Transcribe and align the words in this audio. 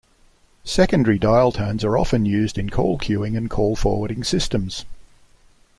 Secondary 0.63 1.19
dial 1.19 1.51
tones 1.51 1.83
are 1.85 1.95
often 1.95 2.25
used 2.25 2.57
in 2.57 2.71
call 2.71 2.97
queuing 2.97 3.37
and 3.37 3.51
call 3.51 3.75
forwarding 3.75 4.23
systems. 4.23 4.83